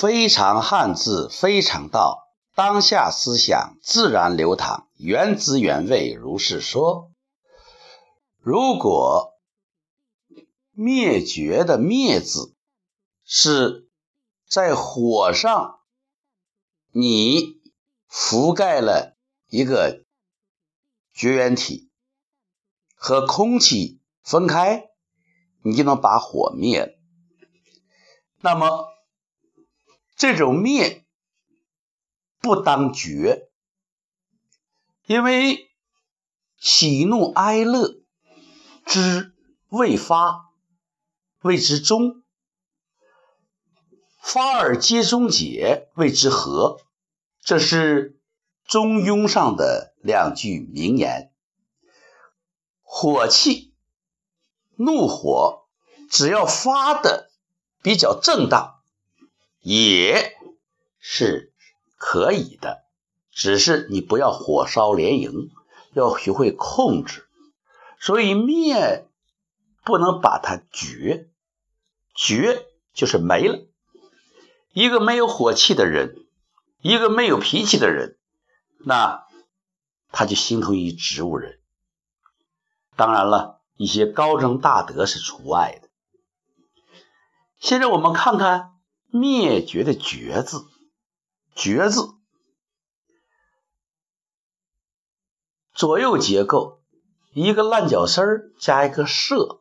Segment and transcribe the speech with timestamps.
[0.00, 7.10] 非常汉字，非常道，当下思想自然流淌，原汁原味，如是说。
[8.38, 9.34] 如果
[10.70, 12.56] 灭绝的“灭”字
[13.22, 13.90] 是
[14.48, 15.80] 在火上，
[16.90, 17.60] 你
[18.10, 19.18] 覆盖了
[19.48, 20.06] 一个
[21.12, 21.90] 绝缘体，
[22.96, 24.86] 和空气分开，
[25.62, 26.92] 你就能把火灭了。
[28.40, 28.88] 那么。
[30.22, 31.04] 这种灭
[32.38, 33.48] 不当绝，
[35.04, 35.68] 因为
[36.56, 37.96] 喜怒哀乐
[38.86, 39.34] 之
[39.68, 40.52] 未发，
[41.40, 42.22] 谓之中；
[44.20, 46.78] 发而皆中结，谓之和。
[47.40, 48.12] 这是
[48.70, 51.32] 《中庸》上的两句名言。
[52.80, 53.74] 火气、
[54.76, 55.66] 怒火，
[56.08, 57.28] 只要发的
[57.82, 58.81] 比较正当。
[59.62, 60.36] 也
[60.98, 61.52] 是
[61.96, 62.82] 可以的，
[63.30, 65.50] 只是你不要火烧连营，
[65.92, 67.28] 要学会控制。
[68.00, 69.06] 所以灭
[69.84, 71.28] 不能把它绝，
[72.12, 73.60] 绝就是没了。
[74.72, 76.26] 一个没有火气的人，
[76.80, 78.18] 一个没有脾气的人，
[78.84, 79.28] 那
[80.10, 81.60] 他就形同于植物人。
[82.96, 85.88] 当然了，一些高僧大德是除外的。
[87.60, 88.71] 现在我们看看。
[89.12, 90.64] 灭绝的“绝”字
[91.54, 92.14] ，“绝”字
[95.74, 96.80] 左右结构，
[97.34, 99.60] 一个烂脚丝儿加一个舍。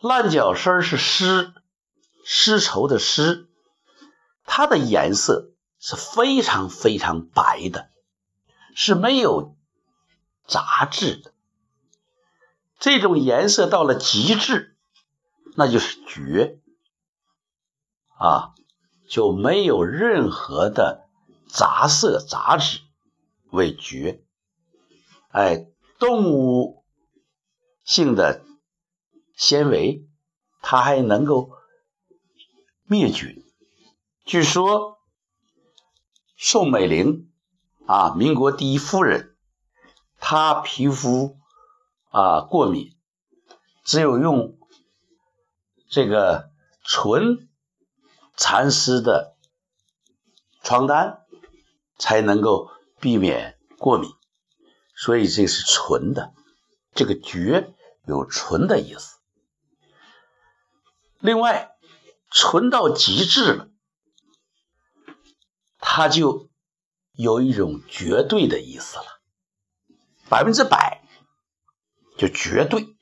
[0.00, 1.52] 烂脚丝儿是丝，
[2.24, 3.50] 丝绸的丝，
[4.44, 7.90] 它的颜色是非常非常白的，
[8.74, 9.54] 是没有
[10.46, 11.34] 杂质的。
[12.78, 14.78] 这种颜色到了极致，
[15.56, 16.58] 那就是绝。
[18.18, 18.54] 啊，
[19.08, 21.06] 就没有任何的
[21.48, 22.80] 杂色杂质
[23.50, 24.24] 为绝。
[25.28, 25.66] 哎，
[25.98, 26.84] 动物
[27.84, 28.42] 性的
[29.34, 30.08] 纤维，
[30.62, 31.50] 它还能够
[32.84, 33.44] 灭菌。
[34.24, 34.98] 据说
[36.36, 37.30] 宋美龄
[37.86, 39.36] 啊，民国第一夫人，
[40.18, 41.36] 她皮肤
[42.10, 42.96] 啊过敏，
[43.84, 44.58] 只有用
[45.90, 46.50] 这个
[46.82, 47.48] 纯。
[48.36, 49.34] 蚕丝的
[50.62, 51.24] 床单
[51.96, 52.70] 才能够
[53.00, 54.10] 避免过敏，
[54.94, 56.34] 所以这是纯的。
[56.94, 57.74] 这个“绝”
[58.06, 59.16] 有纯的意思。
[61.18, 61.76] 另外，
[62.30, 63.68] 纯到极致了，
[65.78, 66.50] 它就
[67.12, 69.04] 有一种绝对的意思了。
[70.28, 71.02] 百分之百
[72.18, 72.96] 就绝对，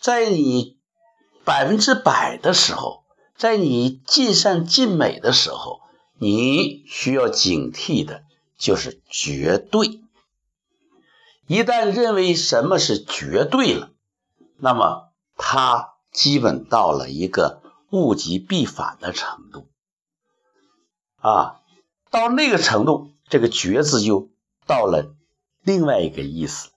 [0.00, 0.80] 在你
[1.44, 3.03] 百分之百的时候。
[3.36, 5.80] 在你尽善尽美的时候，
[6.18, 8.22] 你需要警惕的
[8.56, 10.00] 就是绝对。
[11.46, 13.90] 一旦认为什么是绝对了，
[14.56, 19.68] 那么它基本到了一个物极必反的程度。
[21.16, 21.60] 啊，
[22.10, 24.30] 到那个程度，这个“绝”字就
[24.66, 25.14] 到了
[25.62, 26.70] 另外一个意思，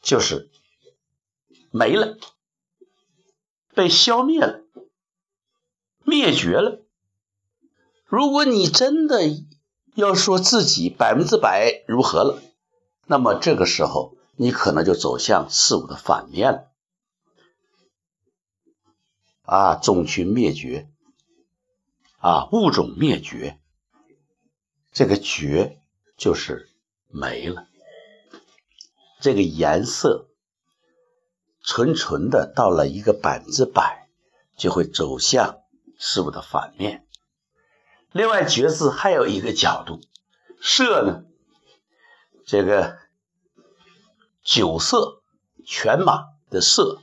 [0.00, 0.50] 就是
[1.70, 2.16] 没了，
[3.74, 4.60] 被消灭了。
[6.10, 6.82] 灭绝了。
[8.04, 9.20] 如果你真的
[9.94, 12.42] 要说自己百分之百如何了，
[13.06, 16.66] 那么这个时候你可能就走向事物的反面了。
[19.42, 20.90] 啊，种群灭绝，
[22.18, 23.60] 啊，物种灭绝，
[24.90, 25.80] 这个绝
[26.16, 26.68] 就是
[27.06, 27.68] 没了。
[29.20, 30.28] 这个颜色
[31.62, 34.08] 纯纯的到了一个百分之百，
[34.56, 35.59] 就会走向。
[36.00, 37.06] 事物的反面。
[38.10, 40.00] 另外，“绝”字还有一个角度
[40.60, 41.24] ，“色”呢，
[42.46, 42.98] 这个
[44.42, 45.22] 酒色、
[45.64, 47.02] 犬马的色，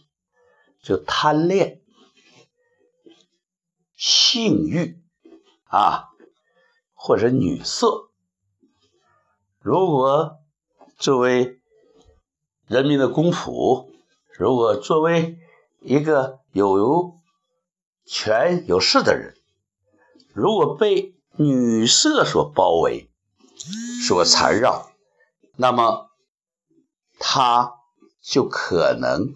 [0.82, 1.82] 就贪恋、
[3.96, 5.00] 性欲
[5.66, 6.10] 啊，
[6.94, 8.10] 或者女色。
[9.60, 10.40] 如果
[10.98, 11.62] 作为
[12.66, 13.90] 人民的公仆，
[14.34, 15.38] 如果作为
[15.82, 17.17] 一个有
[18.08, 19.36] 权有势的人，
[20.34, 23.12] 如果被女色所包围、
[24.08, 24.92] 所缠绕，
[25.58, 26.10] 那么
[27.20, 27.74] 他
[28.22, 29.34] 就可能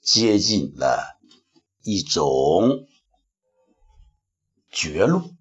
[0.00, 1.20] 接近了
[1.82, 2.86] 一种
[4.70, 5.34] 绝路。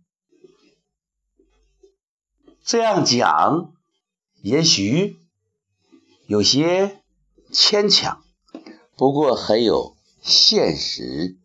[2.64, 3.74] 这样讲，
[4.42, 5.20] 也许
[6.28, 7.02] 有些
[7.52, 8.24] 牵强，
[8.96, 11.38] 不过很有现实。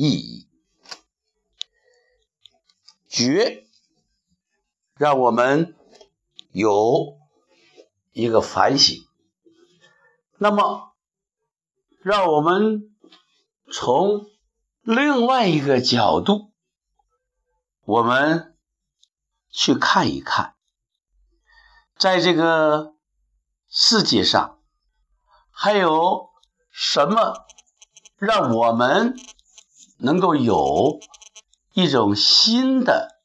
[0.00, 0.48] 意义。
[3.08, 3.66] 觉，
[4.94, 5.74] 让我们
[6.52, 7.18] 有
[8.12, 8.96] 一个反省。
[10.36, 10.94] 那么，
[12.00, 12.94] 让我们
[13.72, 14.26] 从
[14.82, 16.52] 另外一个角度，
[17.82, 18.56] 我们
[19.50, 20.54] 去看一看，
[21.96, 22.94] 在这个
[23.68, 24.60] 世界上
[25.50, 26.30] 还有
[26.70, 27.46] 什么
[28.16, 29.18] 让我们
[29.98, 30.98] 能够有
[31.74, 33.20] 一种新的、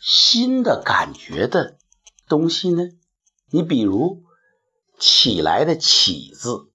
[0.00, 1.78] 新的感觉的
[2.26, 2.82] 东西呢？
[3.50, 4.24] 你比如。
[5.00, 6.72] 起来的“起”字，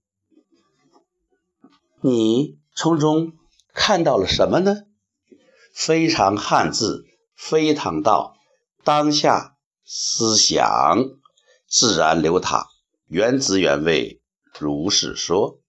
[1.99, 3.33] 你从中
[3.73, 4.83] 看到了什么呢？
[5.73, 7.03] 非常汉字，
[7.35, 8.37] 非常道，
[8.85, 10.99] 当下思想
[11.67, 12.67] 自然流淌，
[13.07, 14.21] 原汁原味，
[14.57, 15.59] 如是说。